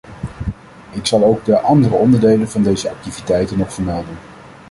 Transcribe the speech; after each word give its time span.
Ik 0.91 1.05
zal 1.05 1.23
ook 1.25 1.45
de 1.45 1.59
andere 1.59 1.95
onderdelen 1.95 2.49
van 2.49 2.63
deze 2.63 2.89
activiteiten 2.89 3.57
nog 3.57 3.73
vermelden. 3.73 4.17